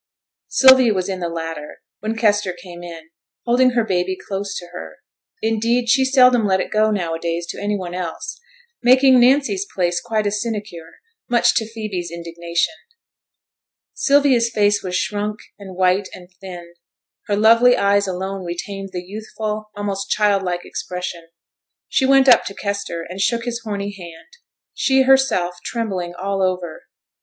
Sylvia 0.47 0.95
was 0.95 1.07
in 1.09 1.19
the 1.19 1.29
latter 1.29 1.83
when 1.99 2.17
Kester 2.17 2.53
came 2.53 2.81
in, 2.81 3.11
holding 3.45 3.69
her 3.77 3.83
baby 3.83 4.17
close 4.17 4.57
to 4.57 4.65
her; 4.73 4.97
indeed, 5.43 5.89
she 5.89 6.03
seldom 6.03 6.47
let 6.47 6.59
it 6.59 6.71
go 6.71 6.89
now 6.89 7.13
a 7.13 7.19
days 7.19 7.45
to 7.51 7.61
any 7.61 7.77
one 7.77 7.93
else, 7.93 8.39
making 8.81 9.19
Nancy's 9.19 9.63
place 9.75 10.01
quite 10.01 10.25
a 10.25 10.31
sinecure, 10.31 10.93
much 11.29 11.53
to 11.53 11.67
Phoebe's 11.67 12.09
indignation. 12.09 12.73
Sylvia's 13.93 14.49
face 14.49 14.81
was 14.81 14.95
shrunk, 14.95 15.37
and 15.59 15.75
white, 15.75 16.09
and 16.15 16.31
thin; 16.41 16.73
her 17.27 17.35
lovely 17.37 17.77
eyes 17.77 18.07
alone 18.07 18.43
retained 18.43 18.89
the 18.93 19.05
youthful, 19.05 19.69
almost 19.77 20.09
childlike, 20.09 20.65
expression. 20.65 21.29
She 21.89 22.07
went 22.07 22.27
up 22.27 22.43
to 22.45 22.55
Kester, 22.55 23.05
and 23.07 23.21
shook 23.21 23.45
his 23.45 23.61
horny 23.63 23.91
hand, 23.95 24.29
she 24.73 25.03
herself 25.03 25.57
trembling 25.63 26.15
all 26.15 26.41
over. 26.41 26.87